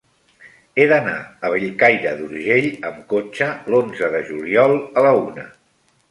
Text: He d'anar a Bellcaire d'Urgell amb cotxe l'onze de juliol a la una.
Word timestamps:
He 0.77 0.85
d'anar 0.91 1.17
a 1.17 1.49
Bellcaire 1.55 2.13
d'Urgell 2.21 2.67
amb 2.89 3.03
cotxe 3.13 3.49
l'onze 3.73 4.09
de 4.15 4.23
juliol 4.31 4.73
a 4.79 5.05
la 5.09 5.13
una. 5.27 5.45